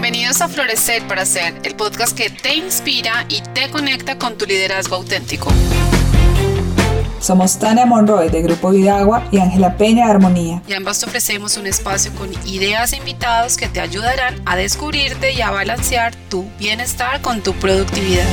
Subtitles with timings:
[0.00, 4.46] Bienvenidos a Florecer para Ser, el podcast que te inspira y te conecta con tu
[4.46, 5.50] liderazgo auténtico.
[7.20, 10.62] Somos Tania Monroy de Grupo Vidagua y Ángela Peña de Armonía.
[10.68, 15.32] Y ambas te ofrecemos un espacio con ideas e invitados que te ayudarán a descubrirte
[15.32, 18.24] y a balancear tu bienestar con tu productividad.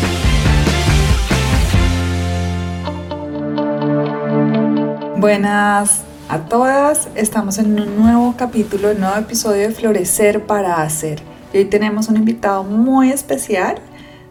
[5.17, 11.34] Buenas a todas, estamos en un nuevo capítulo, un nuevo episodio de Florecer para Hacer.
[11.55, 13.77] Hoy tenemos un invitado muy especial,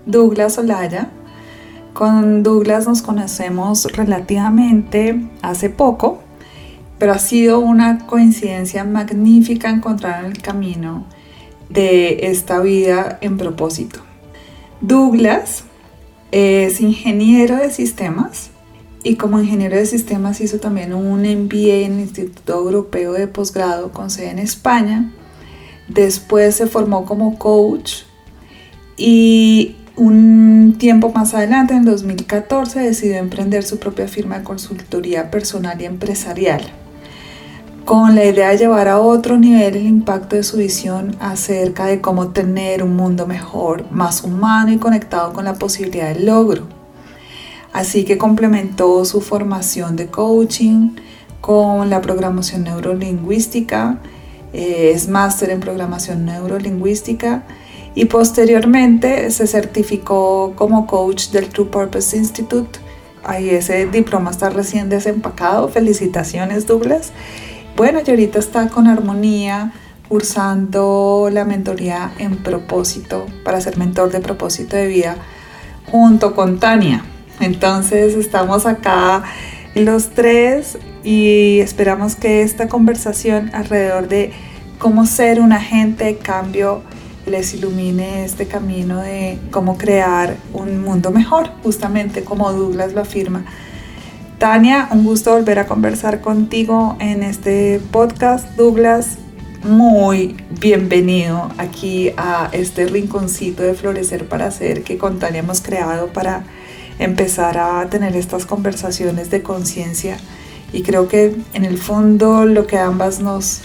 [0.04, 1.08] Douglas Olaya.
[1.94, 6.20] Con Douglas nos conocemos relativamente hace poco,
[6.98, 11.06] pero ha sido una coincidencia magnífica encontrar en el camino
[11.70, 14.00] de esta vida en propósito.
[14.82, 15.64] Douglas
[16.30, 18.50] es ingeniero de sistemas
[19.02, 23.92] y como ingeniero de sistemas hizo también un MBA en el Instituto Europeo de Posgrado
[23.92, 25.10] con sede en España.
[25.88, 28.02] Después se formó como coach
[28.96, 35.80] y un tiempo más adelante, en 2014, decidió emprender su propia firma de consultoría personal
[35.80, 36.62] y empresarial,
[37.84, 42.00] con la idea de llevar a otro nivel el impacto de su visión acerca de
[42.00, 46.66] cómo tener un mundo mejor, más humano y conectado con la posibilidad del logro.
[47.72, 50.90] Así que complementó su formación de coaching
[51.40, 53.98] con la programación neurolingüística,
[54.54, 57.42] eh, es máster en programación neurolingüística
[57.96, 62.78] y posteriormente se certificó como coach del True Purpose Institute.
[63.24, 65.68] Ahí ese diploma está recién desempacado.
[65.68, 67.10] Felicitaciones, Douglas.
[67.76, 69.72] Bueno, y ahorita está con Armonía
[70.08, 75.16] cursando la mentoría en propósito para ser mentor de propósito de vida
[75.90, 77.04] junto con Tania.
[77.40, 79.24] Entonces estamos acá
[79.74, 84.32] los tres y esperamos que esta conversación alrededor de
[84.78, 86.82] cómo ser un agente de cambio
[87.26, 93.44] les ilumine este camino de cómo crear un mundo mejor, justamente como Douglas lo afirma.
[94.38, 98.46] Tania, un gusto volver a conversar contigo en este podcast.
[98.56, 99.18] Douglas,
[99.62, 106.08] muy bienvenido aquí a este rinconcito de Florecer para Hacer que con Tania hemos creado
[106.08, 106.44] para
[106.98, 110.18] empezar a tener estas conversaciones de conciencia.
[110.74, 113.60] Y creo que en el fondo lo que ambas nos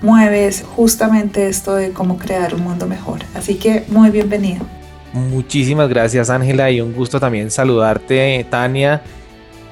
[0.00, 3.20] mueves justamente esto de cómo crear un mundo mejor.
[3.34, 4.64] Así que muy bienvenido.
[5.12, 9.02] Muchísimas gracias Ángela y un gusto también saludarte Tania.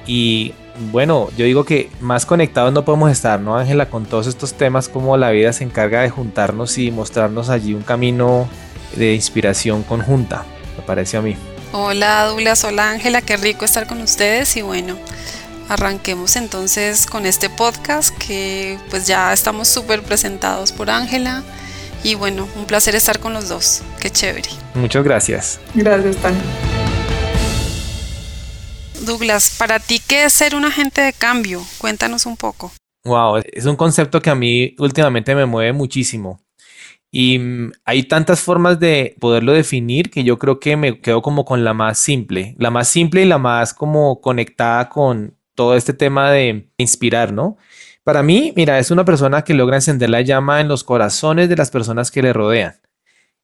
[0.05, 0.53] Y
[0.91, 3.89] bueno, yo digo que más conectados no podemos estar, ¿no Ángela?
[3.89, 7.81] Con todos estos temas, como la vida se encarga de juntarnos y mostrarnos allí un
[7.81, 8.47] camino
[8.95, 10.45] de inspiración conjunta,
[10.77, 11.35] me parece a mí.
[11.71, 14.95] Hola Douglas, hola Ángela, qué rico estar con ustedes y bueno,
[15.73, 21.43] arranquemos entonces con este podcast que pues ya estamos súper presentados por Ángela
[22.03, 24.49] y bueno, un placer estar con los dos, qué chévere.
[24.75, 25.59] Muchas gracias.
[25.73, 26.41] Gracias, Tania.
[29.05, 31.61] Douglas, para ti, ¿qué es ser un agente de cambio?
[31.77, 32.71] Cuéntanos un poco.
[33.05, 36.39] Wow, es un concepto que a mí últimamente me mueve muchísimo.
[37.11, 41.45] Y mm, hay tantas formas de poderlo definir que yo creo que me quedo como
[41.45, 45.93] con la más simple, la más simple y la más como conectada con, todo este
[45.93, 47.57] tema de inspirar, ¿no?
[48.03, 51.55] Para mí, mira, es una persona que logra encender la llama en los corazones de
[51.55, 52.75] las personas que le rodean.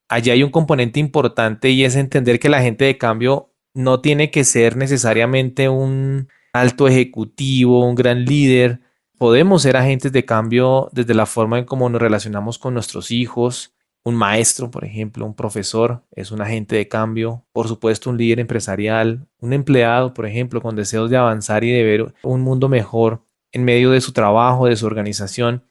[0.10, 4.32] Allí hay un componente importante y es entender que la gente de cambio no tiene
[4.32, 8.82] que ser necesariamente un alto ejecutivo, un gran líder.
[9.18, 13.74] Podemos ser agentes de cambio desde la forma en cómo nos relacionamos con nuestros hijos,
[14.04, 18.40] un maestro, por ejemplo, un profesor es un agente de cambio, por supuesto un líder
[18.40, 23.26] empresarial, un empleado, por ejemplo, con deseos de avanzar y de ver un mundo mejor
[23.52, 25.64] en medio de su trabajo, de su organización.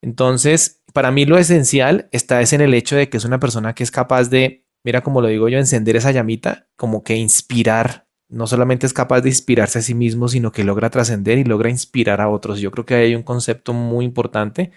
[0.00, 3.74] Entonces, para mí lo esencial está es en el hecho de que es una persona
[3.74, 8.06] que es capaz de, mira como lo digo yo, encender esa llamita, como que inspirar.
[8.28, 11.70] No solamente es capaz de inspirarse a sí mismo, sino que logra trascender y logra
[11.70, 12.60] inspirar a otros.
[12.60, 14.72] Yo creo que hay un concepto muy importante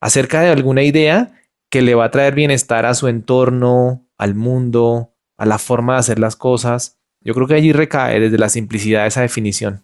[0.00, 1.39] acerca de alguna idea
[1.70, 6.00] que le va a traer bienestar a su entorno, al mundo, a la forma de
[6.00, 6.98] hacer las cosas.
[7.20, 9.80] Yo creo que allí recae desde la simplicidad esa definición.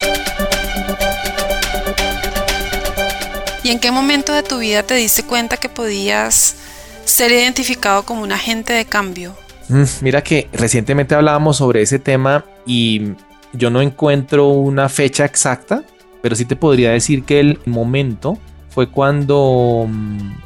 [3.62, 6.56] ¿Y en qué momento de tu vida te diste cuenta que podías
[7.04, 9.36] ser identificado como un agente de cambio?
[9.68, 13.12] Mm, mira que recientemente hablábamos sobre ese tema y
[13.52, 15.84] yo no encuentro una fecha exacta,
[16.20, 18.38] pero sí te podría decir que el momento
[18.70, 20.45] fue cuando mm,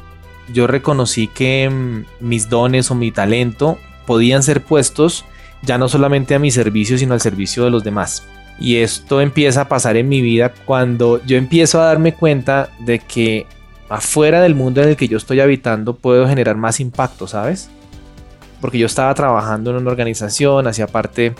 [0.51, 5.25] yo reconocí que mm, mis dones o mi talento podían ser puestos
[5.63, 8.23] ya no solamente a mi servicio, sino al servicio de los demás.
[8.59, 12.99] Y esto empieza a pasar en mi vida cuando yo empiezo a darme cuenta de
[12.99, 13.45] que
[13.89, 17.69] afuera del mundo en el que yo estoy habitando puedo generar más impacto, ¿sabes?
[18.61, 21.33] porque yo estaba trabajando en una organización, hacía parte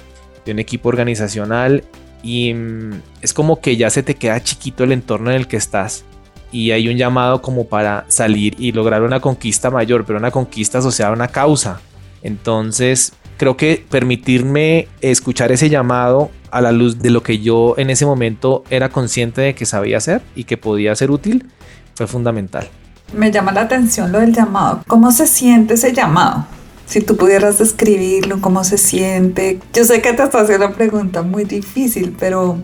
[0.44, 1.86] de un equipo organizacional
[2.24, 5.58] y mm, es como que ya se te queda chiquito el entorno en el que
[5.58, 6.04] estás
[6.52, 10.80] y hay un llamado como para salir y lograr una conquista mayor, pero una conquista
[10.80, 11.80] asociada a una causa.
[12.22, 17.90] Entonces, creo que permitirme escuchar ese llamado a la luz de lo que yo en
[17.90, 21.48] ese momento era consciente de que sabía hacer y que podía ser útil
[21.96, 22.68] fue fundamental.
[23.14, 24.84] Me llama la atención lo del llamado.
[24.88, 26.46] ¿Cómo se siente ese llamado?
[26.92, 29.60] Si tú pudieras describirlo, cómo se siente.
[29.72, 32.58] Yo sé que te estás haciendo una pregunta muy difícil, pero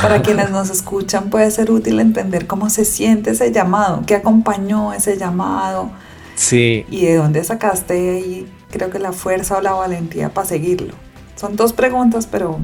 [0.00, 4.94] para quienes nos escuchan puede ser útil entender cómo se siente ese llamado, qué acompañó
[4.94, 5.90] ese llamado.
[6.34, 6.86] Sí.
[6.90, 10.94] Y de dónde sacaste ahí, creo que la fuerza o la valentía para seguirlo.
[11.36, 12.58] Son dos preguntas, pero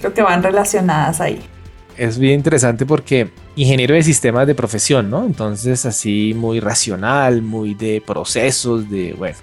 [0.00, 1.42] creo que van relacionadas ahí.
[1.98, 5.26] Es bien interesante porque ingeniero de sistemas de profesión, ¿no?
[5.26, 9.36] Entonces así muy racional, muy de procesos, de, bueno,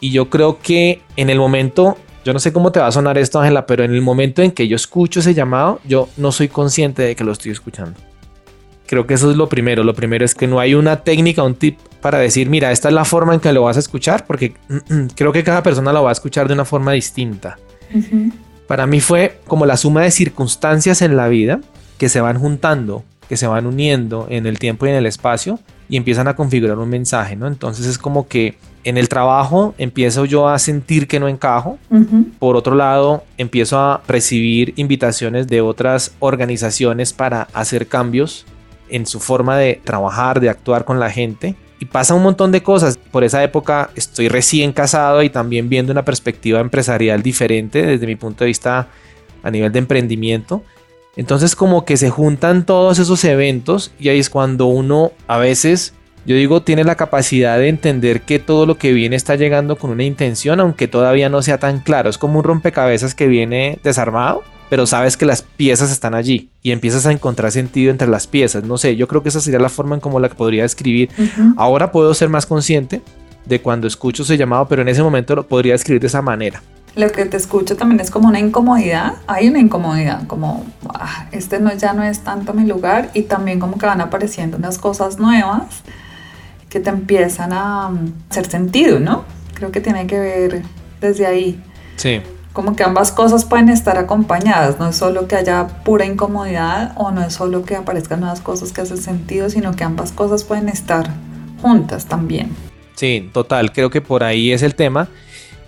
[0.00, 3.18] y yo creo que en el momento, yo no sé cómo te va a sonar
[3.18, 6.48] esto, Ángela, pero en el momento en que yo escucho ese llamado, yo no soy
[6.48, 7.98] consciente de que lo estoy escuchando.
[8.86, 9.84] Creo que eso es lo primero.
[9.84, 12.94] Lo primero es que no hay una técnica, un tip para decir, mira, esta es
[12.94, 14.54] la forma en que lo vas a escuchar, porque
[15.14, 17.56] creo que cada persona lo va a escuchar de una forma distinta.
[18.66, 21.60] Para mí fue como la suma de circunstancias en la vida
[21.98, 25.60] que se van juntando, que se van uniendo en el tiempo y en el espacio
[25.88, 27.46] y empiezan a configurar un mensaje, ¿no?
[27.46, 31.78] Entonces es como que en el trabajo empiezo yo a sentir que no encajo.
[32.38, 38.46] Por otro lado, empiezo a recibir invitaciones de otras organizaciones para hacer cambios
[38.88, 41.54] en su forma de trabajar, de actuar con la gente.
[41.78, 42.96] Y pasa un montón de cosas.
[42.98, 48.16] Por esa época estoy recién casado y también viendo una perspectiva empresarial diferente desde mi
[48.16, 48.88] punto de vista
[49.42, 50.62] a nivel de emprendimiento.
[51.16, 55.94] Entonces como que se juntan todos esos eventos y ahí es cuando uno a veces
[56.26, 59.90] yo digo, tiene la capacidad de entender que todo lo que viene está llegando con
[59.90, 62.10] una intención, aunque todavía no sea tan claro.
[62.10, 66.72] Es como un rompecabezas que viene desarmado, pero sabes que las piezas están allí y
[66.72, 68.64] empiezas a encontrar sentido entre las piezas.
[68.64, 71.10] No sé, yo creo que esa sería la forma en como la que podría describir.
[71.56, 73.00] Ahora puedo ser más consciente
[73.46, 76.62] de cuando escucho ese llamado, pero en ese momento lo podría escribir de esa manera.
[76.96, 81.60] Lo que te escucho también es como una incomodidad, hay una incomodidad, como ah, este
[81.60, 85.18] no ya no es tanto mi lugar y también como que van apareciendo unas cosas
[85.18, 85.82] nuevas
[86.70, 89.24] que te empiezan a mm, hacer sentido, ¿no?
[89.54, 90.62] Creo que tiene que ver
[91.00, 91.62] desde ahí.
[91.96, 92.22] Sí.
[92.52, 97.10] Como que ambas cosas pueden estar acompañadas, no es solo que haya pura incomodidad o
[97.10, 100.68] no es solo que aparezcan nuevas cosas que hacen sentido, sino que ambas cosas pueden
[100.68, 101.10] estar
[101.60, 102.50] juntas también.
[102.94, 105.08] Sí, total, creo que por ahí es el tema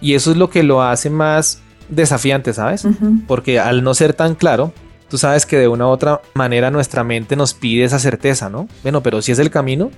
[0.00, 2.86] y eso es lo que lo hace más desafiante, ¿sabes?
[3.26, 4.72] Porque al no ser tan claro,
[5.08, 8.66] tú sabes que de una u otra manera nuestra mente nos pide esa certeza, ¿no?
[8.82, 9.90] Bueno, pero si es el camino,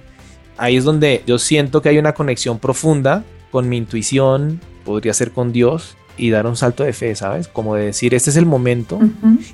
[0.56, 5.32] ahí es donde yo siento que hay una conexión profunda con mi intuición, podría ser
[5.32, 7.48] con Dios y dar un salto de fe, ¿sabes?
[7.48, 9.00] Como de decir, este es el momento.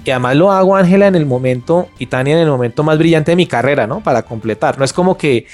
[0.05, 3.33] Y además lo hago, Ángela, en el momento, y Tania, en el momento más brillante
[3.33, 4.03] de mi carrera, ¿no?
[4.03, 4.79] Para completar.
[4.79, 5.47] No es como que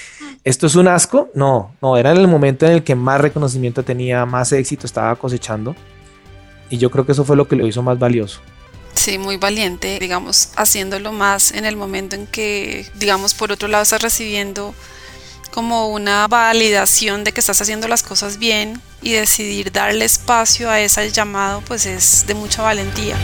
[0.42, 3.84] esto es un asco, no, no, era en el momento en el que más reconocimiento
[3.84, 5.76] tenía, más éxito estaba cosechando.
[6.70, 8.40] Y yo creo que eso fue lo que lo hizo más valioso.
[8.94, 13.82] Sí, muy valiente, digamos, haciéndolo más en el momento en que, digamos, por otro lado
[13.82, 14.74] estás recibiendo
[15.48, 20.80] como una validación de que estás haciendo las cosas bien y decidir darle espacio a
[20.80, 23.16] ese llamado pues es de mucha valentía.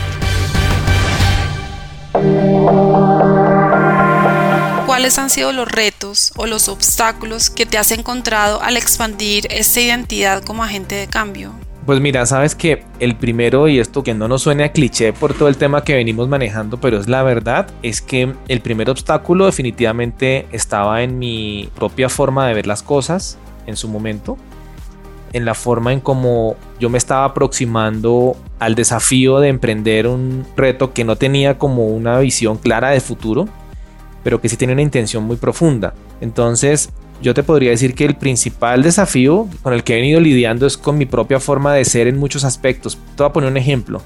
[4.85, 9.81] ¿Cuáles han sido los retos o los obstáculos que te has encontrado al expandir esta
[9.81, 11.53] identidad como agente de cambio?
[11.85, 15.33] Pues mira, sabes que el primero, y esto que no nos suene a cliché por
[15.33, 19.47] todo el tema que venimos manejando, pero es la verdad, es que el primer obstáculo
[19.47, 23.37] definitivamente estaba en mi propia forma de ver las cosas
[23.67, 24.37] en su momento,
[25.33, 30.93] en la forma en cómo yo me estaba aproximando al desafío de emprender un reto
[30.93, 33.49] que no tenía como una visión clara de futuro,
[34.23, 35.93] pero que sí tenía una intención muy profunda.
[36.21, 40.65] Entonces, yo te podría decir que el principal desafío con el que he venido lidiando
[40.65, 42.97] es con mi propia forma de ser en muchos aspectos.
[43.15, 44.01] Te voy a poner un ejemplo.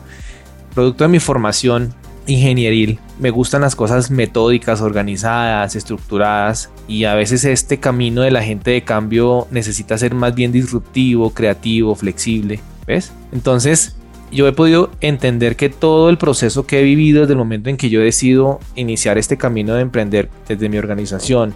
[0.74, 1.94] Producto de mi formación
[2.28, 8.44] ingenieril, me gustan las cosas metódicas, organizadas, estructuradas y a veces este camino de la
[8.44, 13.14] gente de cambio necesita ser más bien disruptivo, creativo, flexible, ¿ves?
[13.32, 13.96] Entonces,
[14.32, 17.78] yo he podido entender que todo el proceso que he vivido desde el momento en
[17.78, 21.54] que yo decido iniciar este camino de emprender desde mi organización,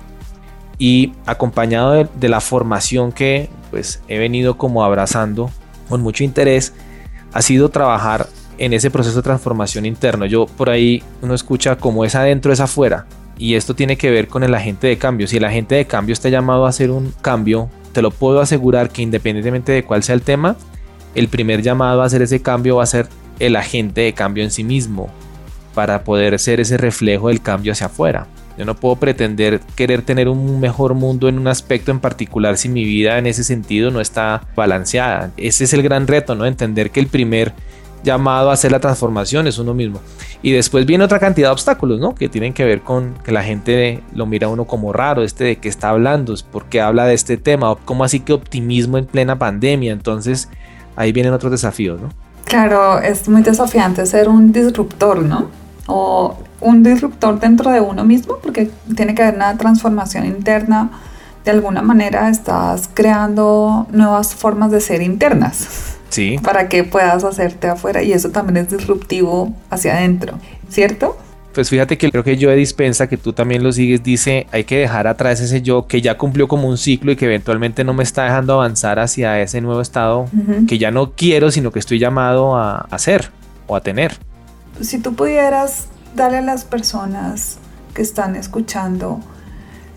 [0.82, 5.52] y acompañado de, la formación que pues he venido como abrazando
[5.88, 6.74] con mucho interés
[7.34, 8.26] ha sido trabajar
[8.58, 10.26] en ese proceso de transformación interno.
[10.26, 13.06] Yo por ahí uno escucha como es adentro es afuera
[13.38, 15.28] y esto tiene que ver con el agente de cambio.
[15.28, 18.90] Si el agente de cambio está llamado a hacer un cambio, te lo puedo asegurar
[18.90, 20.56] que independientemente de cuál sea el tema,
[21.14, 23.08] el primer llamado a hacer ese cambio va a ser
[23.38, 25.12] el agente de cambio en sí mismo,
[25.76, 28.26] para poder ser ese reflejo del cambio hacia afuera.
[28.58, 32.70] Yo no puedo pretender querer tener un mejor mundo en un aspecto en particular si
[32.70, 35.32] mi vida en ese sentido no está balanceada.
[35.38, 36.46] Ese es el gran reto, ¿no?
[36.46, 37.54] Entender que el primer
[38.04, 40.00] llamado a hacer la transformación es uno mismo.
[40.42, 42.16] Y después viene otra cantidad de obstáculos, ¿no?
[42.16, 45.44] Que tienen que ver con que la gente lo mira a uno como raro, este
[45.44, 49.06] de qué está hablando, es porque habla de este tema, cómo así que optimismo en
[49.06, 49.94] plena pandemia.
[49.94, 50.50] Entonces
[50.96, 52.10] ahí vienen otros desafíos, ¿no?
[52.46, 55.62] Claro, es muy desafiante ser un disruptor, ¿no?
[55.88, 60.90] o un disruptor dentro de uno mismo, porque tiene que haber una transformación interna.
[61.44, 65.98] De alguna manera estás creando nuevas formas de ser internas.
[66.12, 66.36] Sí.
[66.44, 70.38] Para que puedas hacerte afuera y eso también es disruptivo hacia adentro,
[70.68, 71.18] ¿cierto?
[71.54, 74.66] Pues fíjate que creo que yo de dispensa, que tú también lo sigues, dice, hay
[74.66, 77.94] que dejar atrás ese yo que ya cumplió como un ciclo y que eventualmente no
[77.94, 80.26] me está dejando avanzar hacia ese nuevo estado
[80.68, 83.32] que ya no quiero, sino que estoy llamado a hacer
[83.68, 84.18] o a tener
[84.80, 87.58] si tú pudieras darle a las personas
[87.94, 89.20] que están escuchando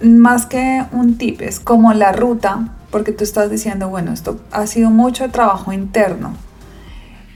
[0.02, 4.66] más que un tip, es como la ruta, porque tú estás diciendo, bueno, esto ha
[4.66, 6.34] sido mucho trabajo interno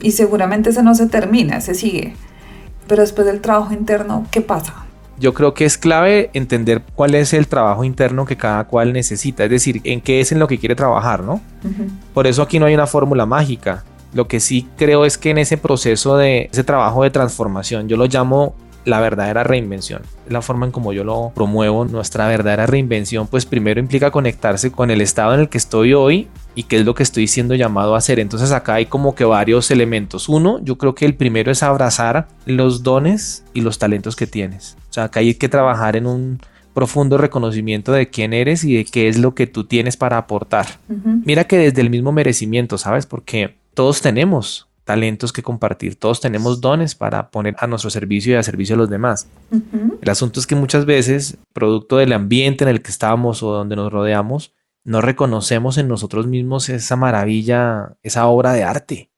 [0.00, 2.14] y seguramente ese no se termina, se sigue.
[2.86, 4.74] Pero después del trabajo interno, ¿qué pasa?
[5.18, 9.44] Yo creo que es clave entender cuál es el trabajo interno que cada cual necesita,
[9.44, 11.40] es decir, en qué es en lo que quiere trabajar, ¿no?
[12.14, 13.84] Por eso aquí no hay una fórmula mágica.
[14.14, 17.96] Lo que sí creo es que en ese proceso de ese trabajo de transformación, yo
[17.96, 18.54] lo llamo
[18.84, 20.02] la verdadera reinvención.
[20.28, 24.90] La forma en como yo lo promuevo, nuestra verdadera reinvención, pues primero implica conectarse con
[24.90, 27.94] el estado en el que estoy hoy y qué es lo que estoy siendo llamado
[27.94, 28.18] a hacer.
[28.18, 30.28] Entonces acá hay como que varios elementos.
[30.28, 34.76] Uno, yo creo que el primero es abrazar los dones y los talentos que tienes.
[34.90, 36.40] O sea, acá hay que trabajar en un
[36.74, 40.66] profundo reconocimiento de quién eres y de qué es lo que tú tienes para aportar.
[41.24, 43.04] Mira que desde el mismo merecimiento, ¿sabes?
[43.04, 48.36] Porque todos tenemos talentos que compartir, todos tenemos dones para poner a nuestro servicio y
[48.36, 49.28] a servicio de los demás.
[50.00, 53.76] El asunto es que muchas veces, producto del ambiente en el que estamos o donde
[53.76, 54.54] nos rodeamos,
[54.84, 59.10] no reconocemos en nosotros mismos esa maravilla, esa obra de arte.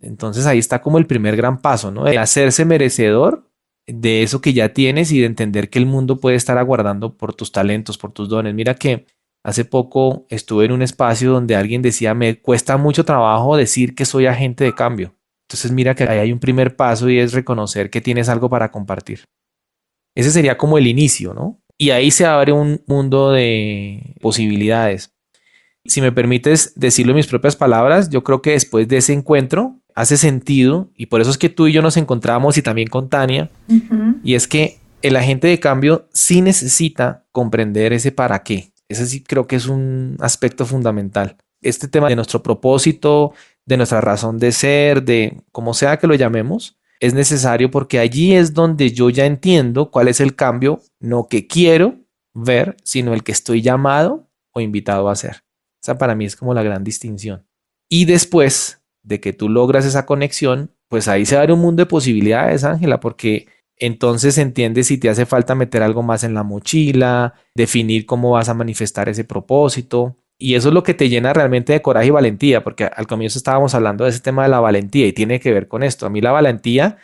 [0.00, 2.02] Entonces ahí está como el primer gran paso, ¿no?
[2.06, 3.48] De hacerse merecedor
[3.86, 7.34] de eso que ya tienes y de entender que el mundo puede estar aguardando por
[7.34, 8.52] tus talentos, por tus dones.
[8.52, 9.06] Mira que
[9.44, 14.06] Hace poco estuve en un espacio donde alguien decía, me cuesta mucho trabajo decir que
[14.06, 15.14] soy agente de cambio.
[15.46, 18.70] Entonces mira que ahí hay un primer paso y es reconocer que tienes algo para
[18.70, 19.24] compartir.
[20.14, 21.60] Ese sería como el inicio, ¿no?
[21.76, 25.12] Y ahí se abre un mundo de posibilidades.
[25.84, 29.80] Si me permites decirlo en mis propias palabras, yo creo que después de ese encuentro
[29.94, 33.10] hace sentido, y por eso es que tú y yo nos encontramos y también con
[33.10, 33.50] Tania,
[34.22, 38.72] y es que el agente de cambio sí necesita comprender ese para qué.
[38.94, 41.36] Ese sí creo que es un aspecto fundamental.
[41.60, 43.32] Este tema de nuestro propósito,
[43.66, 48.34] de nuestra razón de ser, de como sea que lo llamemos, es necesario porque allí
[48.34, 51.96] es donde yo ya entiendo cuál es el cambio, no que quiero
[52.34, 55.42] ver, sino el que estoy llamado o invitado a hacer.
[55.82, 57.48] Esa para mí es como la gran distinción.
[57.88, 61.86] Y después de que tú logras esa conexión, pues ahí se abre un mundo de
[61.86, 63.48] posibilidades, Ángela, porque
[63.78, 68.48] entonces entiendes si te hace falta meter algo más en la mochila, definir cómo vas
[68.48, 70.16] a manifestar ese propósito.
[70.38, 73.38] Y eso es lo que te llena realmente de coraje y valentía, porque al comienzo
[73.38, 76.06] estábamos hablando de ese tema de la valentía y tiene que ver con esto.
[76.06, 76.98] A mí la valentía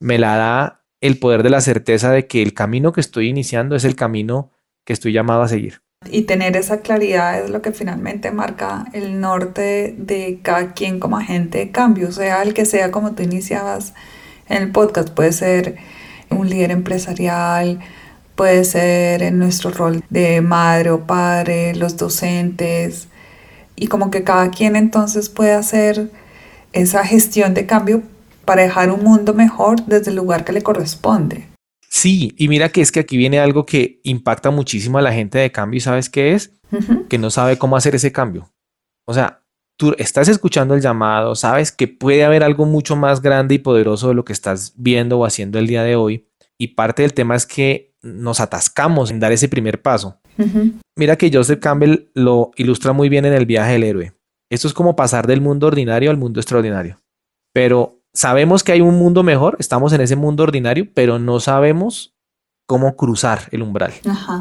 [0.00, 3.76] me la da el poder de la certeza de que el camino que estoy iniciando
[3.76, 4.50] es el camino
[4.84, 5.82] que estoy llamado a seguir.
[6.10, 11.16] Y tener esa claridad es lo que finalmente marca el norte de cada quien como
[11.16, 13.94] agente de cambio, sea el que sea como tú iniciabas
[14.48, 15.76] en el podcast, puede ser
[16.40, 17.80] un líder empresarial,
[18.34, 23.08] puede ser en nuestro rol de madre o padre, los docentes,
[23.76, 26.10] y como que cada quien entonces puede hacer
[26.72, 28.02] esa gestión de cambio
[28.44, 31.46] para dejar un mundo mejor desde el lugar que le corresponde.
[31.88, 35.38] Sí, y mira que es que aquí viene algo que impacta muchísimo a la gente
[35.38, 36.52] de cambio y sabes qué es,
[37.08, 38.50] que no sabe cómo hacer ese cambio.
[39.06, 39.42] O sea,
[39.76, 44.08] tú estás escuchando el llamado, sabes que puede haber algo mucho más grande y poderoso
[44.08, 46.27] de lo que estás viendo o haciendo el día de hoy.
[46.60, 50.20] Y parte del tema es que nos atascamos en dar ese primer paso.
[50.96, 54.12] Mira que Joseph Campbell lo ilustra muy bien en el viaje del héroe.
[54.50, 57.00] Esto es como pasar del mundo ordinario al mundo extraordinario.
[57.54, 62.16] Pero sabemos que hay un mundo mejor, estamos en ese mundo ordinario, pero no sabemos
[62.66, 63.92] cómo cruzar el umbral,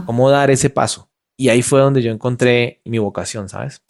[0.05, 1.09] cómo dar ese paso.
[1.37, 3.83] Y ahí fue donde yo encontré mi vocación, ¿sabes?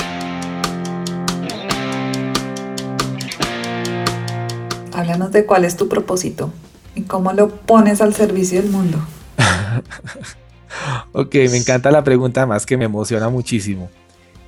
[4.91, 6.51] Háblanos de cuál es tu propósito
[6.97, 8.97] y cómo lo pones al servicio del mundo.
[11.13, 13.89] ok, me encanta la pregunta, más que me emociona muchísimo.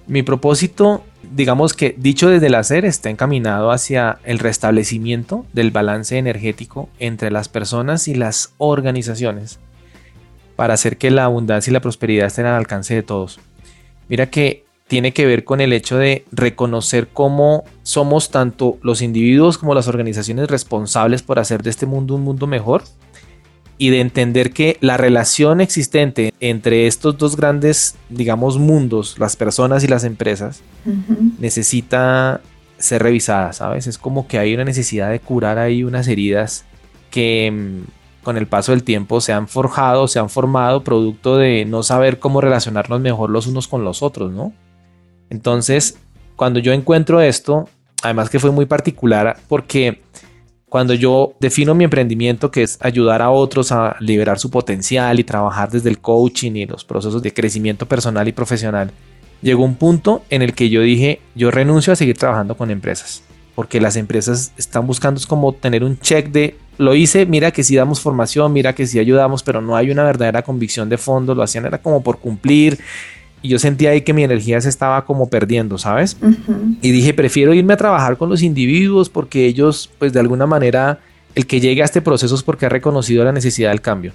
[0.08, 6.18] Mi propósito digamos que dicho desde el hacer, está encaminado hacia el restablecimiento del balance
[6.18, 9.60] energético entre las personas y las organizaciones
[10.56, 13.40] para hacer que la abundancia y la prosperidad estén al alcance de todos.
[14.08, 19.60] Mira que tiene que ver con el hecho de reconocer cómo somos tanto los individuos
[19.60, 22.82] como las organizaciones responsables por hacer de este mundo un mundo mejor
[23.78, 29.84] y de entender que la relación existente entre estos dos grandes, digamos, mundos, las personas
[29.84, 30.64] y las empresas,
[31.38, 32.42] necesita
[32.80, 33.86] ser revisada, ¿sabes?
[33.86, 36.66] Es como que hay una necesidad de curar ahí unas heridas
[37.12, 41.66] que mm, con el paso del tiempo se han forjado, se han formado producto de
[41.66, 44.52] no saber cómo relacionarnos mejor los unos con los otros, ¿no?
[45.30, 45.98] Entonces,
[46.36, 47.68] cuando yo encuentro esto,
[48.02, 50.02] además que fue muy particular porque
[50.70, 55.24] cuando yo defino mi emprendimiento, que es ayudar a otros a liberar su potencial y
[55.24, 58.92] trabajar desde el coaching y los procesos de crecimiento personal y profesional,
[59.42, 63.24] llegó un punto en el que yo dije, yo renuncio a seguir trabajando con empresas,
[63.56, 67.64] porque las empresas están buscando es como tener un check de, lo hice, mira que
[67.64, 71.34] sí damos formación, mira que sí ayudamos, pero no hay una verdadera convicción de fondo,
[71.34, 72.80] lo hacían era como por cumplir
[73.42, 76.18] y yo sentía ahí que mi energía se estaba como perdiendo, ¿sabes?
[76.82, 81.00] Y dije, prefiero irme a trabajar con los individuos porque ellos, pues de alguna manera,
[81.36, 84.12] el que llegue a este proceso es porque ha reconocido la necesidad del cambio.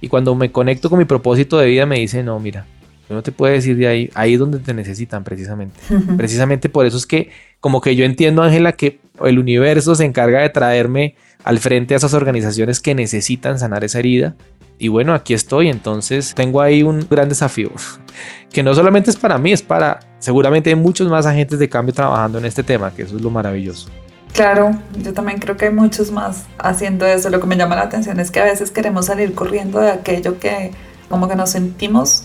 [0.00, 2.66] Y cuando me conecto con mi propósito de vida, me dice, no, mira,
[3.08, 5.78] yo no te puedo decir de ahí, ahí es donde te necesitan precisamente.
[6.16, 10.40] Precisamente por eso es que, como que yo entiendo, Ángela, que el universo se encarga
[10.40, 14.36] de traerme al frente a esas organizaciones que necesitan sanar esa herida
[14.80, 17.70] y bueno, aquí estoy, entonces tengo ahí un gran desafío,
[18.50, 21.94] que no solamente es para mí, es para seguramente hay muchos más agentes de cambio
[21.94, 23.88] trabajando en este tema, que eso es lo maravilloso.
[24.32, 24.70] Claro,
[25.02, 27.30] yo también creo que hay muchos más haciendo eso.
[27.30, 30.38] Lo que me llama la atención es que a veces queremos salir corriendo de aquello
[30.38, 30.70] que
[31.08, 32.22] como que nos sentimos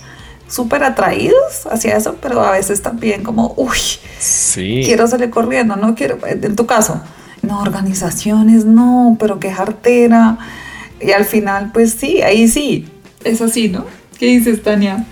[0.48, 3.78] súper atraídos hacia eso, pero a veces también como, uy,
[4.20, 4.84] sí.
[4.86, 7.02] quiero salir corriendo, no quiero, en tu caso,
[7.42, 10.38] no, organizaciones, no, pero qué jartera
[11.02, 12.88] y al final, pues sí, ahí sí,
[13.24, 13.86] es así, ¿no?
[14.18, 15.06] ¿Qué dices, Tania?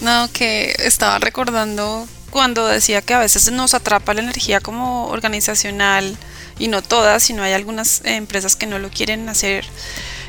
[0.00, 6.16] No, que estaba recordando cuando decía que a veces nos atrapa la energía como organizacional
[6.58, 9.64] y no todas, sino hay algunas empresas que no lo quieren hacer.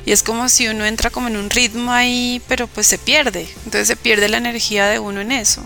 [0.06, 3.48] Y es como si uno entra como en un ritmo ahí, pero pues se pierde.
[3.66, 5.64] Entonces se pierde la energía de uno en eso.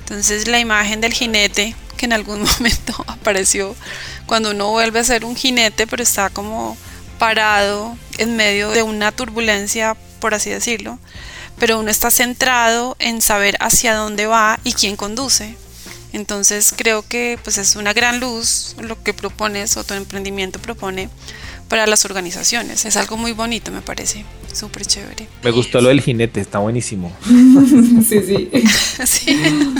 [0.00, 3.76] Entonces la imagen del jinete que en algún momento apareció
[4.26, 6.76] cuando uno vuelve a ser un jinete, pero está como
[7.22, 10.98] parado en medio de una turbulencia, por así decirlo,
[11.56, 15.54] pero uno está centrado en saber hacia dónde va y quién conduce.
[16.12, 21.10] Entonces creo que pues es una gran luz lo que propones o tu emprendimiento propone
[21.68, 22.86] para las organizaciones.
[22.86, 24.24] Es algo muy bonito, me parece.
[24.52, 25.28] Súper chévere.
[25.44, 27.16] Me gustó lo del jinete, está buenísimo.
[27.24, 28.50] sí, sí.
[29.06, 29.74] sí.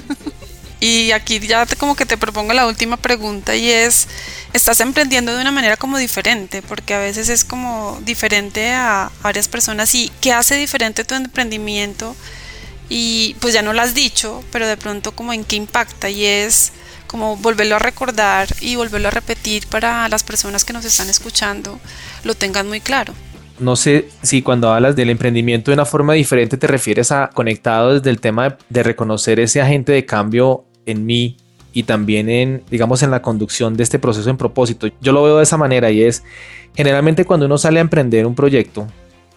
[0.83, 4.09] Y aquí ya como que te propongo la última pregunta y es,
[4.53, 6.61] ¿estás emprendiendo de una manera como diferente?
[6.61, 9.95] Porque a veces es como diferente a varias personas.
[9.95, 12.16] ¿Y qué hace diferente tu emprendimiento?
[12.88, 16.25] Y pues ya no lo has dicho, pero de pronto como en qué impacta y
[16.25, 16.73] es
[17.07, 21.79] como volverlo a recordar y volverlo a repetir para las personas que nos están escuchando
[22.25, 23.14] lo tengan muy claro.
[23.61, 27.95] No sé si cuando hablas del emprendimiento de una forma diferente te refieres a conectado
[27.95, 31.37] desde el tema de reconocer ese agente de cambio en mí
[31.73, 34.88] y también en, digamos, en la conducción de este proceso en propósito.
[35.01, 36.23] Yo lo veo de esa manera y es,
[36.75, 38.87] generalmente cuando uno sale a emprender un proyecto,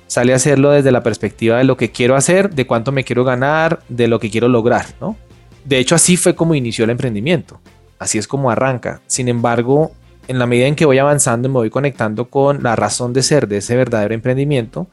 [0.08, 3.24] sale a hacerlo desde la perspectiva de lo que quiero hacer, de cuánto me quiero
[3.24, 5.16] ganar, de lo que quiero lograr, ¿no?
[5.64, 7.60] De hecho, así fue como inició el emprendimiento.
[7.98, 9.02] Así es como arranca.
[9.08, 9.92] Sin embargo,
[10.28, 13.48] en la medida en que voy avanzando, me voy conectando con la razón de ser
[13.48, 14.88] de ese verdadero emprendimiento.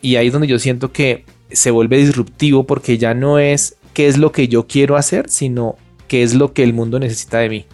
[0.00, 4.08] Y ahí es donde yo siento que se vuelve disruptivo porque ya no es qué
[4.08, 5.76] es lo que yo quiero hacer, sino
[6.08, 7.66] qué es lo que el mundo necesita de mí.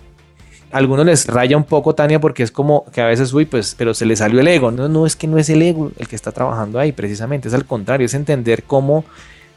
[0.70, 3.74] A algunos les raya un poco, Tania, porque es como que a veces, uy, pues,
[3.76, 4.70] pero se le salió el ego.
[4.70, 7.54] No, no es que no es el ego el que está trabajando ahí, precisamente, es
[7.54, 9.04] al contrario, es entender cómo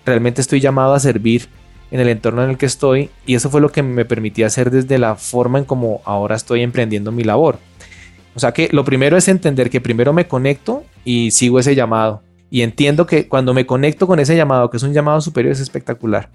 [0.06, 1.48] realmente estoy llamado a servir
[1.92, 4.72] en el entorno en el que estoy y eso fue lo que me permitía hacer
[4.72, 7.60] desde la forma en como ahora estoy emprendiendo mi labor.
[8.34, 12.24] O sea que lo primero es entender que primero me conecto y sigo ese llamado
[12.54, 15.60] y entiendo que cuando me conecto con ese llamado, que es un llamado superior, es
[15.60, 16.30] espectacular.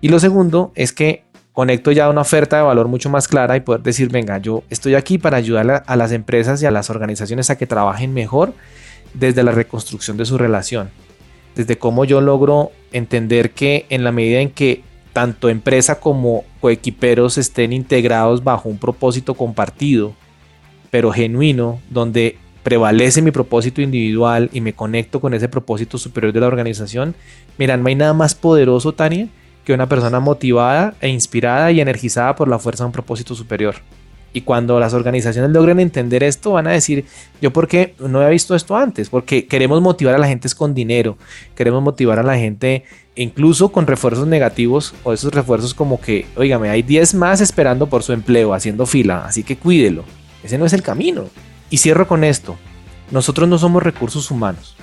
[0.00, 1.22] Y lo segundo es que
[1.52, 4.96] conecto ya una oferta de valor mucho más clara y poder decir, venga, yo estoy
[4.96, 8.54] aquí para ayudar a, las empresas y a las organizaciones a que trabajen mejor
[9.14, 10.90] desde la reconstrucción de su relación,
[11.54, 17.38] desde cómo yo logro entender que en la medida en que tanto empresa como coequiperos
[17.38, 20.12] estén integrados bajo un propósito compartido,
[20.90, 26.40] pero genuino, donde prevalece mi propósito individual y me conecto con ese propósito superior de
[26.40, 27.14] la organización,
[27.58, 29.28] mira, no hay nada más poderoso, Tania,
[29.64, 33.76] que una persona motivada e inspirada y energizada por la fuerza de un propósito superior.
[34.34, 37.04] Y cuando las organizaciones logren entender esto, van a decir,
[37.42, 41.18] yo porque no había visto esto antes, porque queremos motivar a la gente con dinero,
[41.54, 46.70] queremos motivar a la gente incluso con refuerzos negativos o esos refuerzos como que, oígame,
[46.70, 50.04] hay 10 más esperando por su empleo, haciendo fila, así que cuídelo.
[50.42, 51.26] Ese no es el camino.
[51.72, 52.58] Y cierro con esto.
[53.10, 54.76] Nosotros no somos recursos humanos.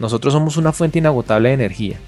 [0.00, 2.00] Nosotros somos una fuente inagotable de energía.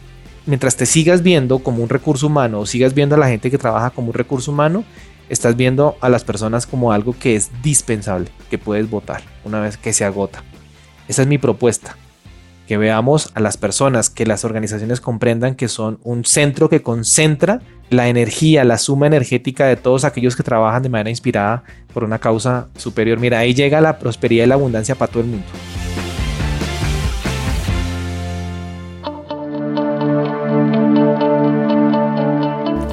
[0.45, 3.59] Mientras te sigas viendo como un recurso humano o sigas viendo a la gente que
[3.59, 4.83] trabaja como un recurso humano,
[5.29, 9.77] estás viendo a las personas como algo que es dispensable, que puedes votar una vez
[9.77, 10.43] que se agota.
[11.07, 11.97] Esa es mi propuesta.
[12.69, 17.63] Que veamos a las personas, que las organizaciones comprendan que son un centro que concentra
[17.89, 22.19] la energía, la suma energética de todos aquellos que trabajan de manera inspirada por una
[22.19, 23.19] causa superior.
[23.19, 25.47] Mira, ahí llega la prosperidad y la abundancia para todo el mundo.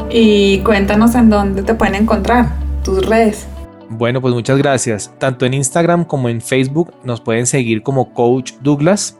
[0.10, 3.46] Y cuéntanos en dónde te pueden encontrar, tus redes.
[3.90, 5.14] Bueno, pues muchas gracias.
[5.20, 9.20] Tanto en Instagram como en Facebook nos pueden seguir como Coach Douglas.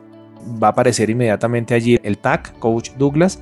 [0.62, 3.40] Va a aparecer inmediatamente allí el tag Coach Douglas.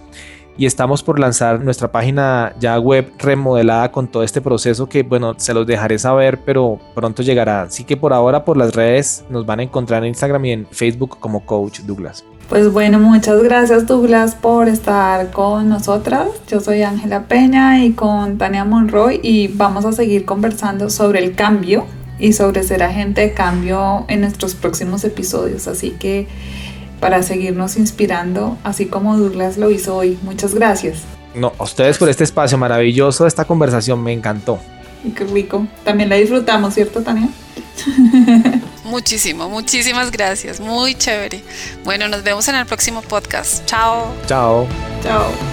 [0.56, 5.34] Y estamos por lanzar nuestra página ya web remodelada con todo este proceso que, bueno,
[5.38, 7.64] se los dejaré saber, pero pronto llegará.
[7.64, 10.68] Así que por ahora por las redes nos van a encontrar en Instagram y en
[10.70, 12.24] Facebook como Coach Douglas.
[12.50, 16.28] Pues bueno, muchas gracias Douglas por estar con nosotras.
[16.48, 21.34] Yo soy Ángela Peña y con Tania Monroy y vamos a seguir conversando sobre el
[21.34, 21.86] cambio
[22.20, 25.68] y sobre ser agente de cambio en nuestros próximos episodios.
[25.68, 26.28] Así que
[27.04, 30.18] para seguirnos inspirando, así como Douglas lo hizo hoy.
[30.24, 31.02] Muchas gracias.
[31.36, 34.60] No, a ustedes por este espacio maravilloso, esta conversación me encantó.
[35.04, 35.68] Y qué rico.
[35.84, 37.28] También la disfrutamos, ¿cierto, Tania?
[38.86, 40.60] Muchísimo, muchísimas gracias.
[40.60, 41.44] Muy chévere.
[41.84, 43.66] Bueno, nos vemos en el próximo podcast.
[43.66, 44.14] Chao.
[44.28, 44.68] Chao.
[45.02, 45.53] Chao.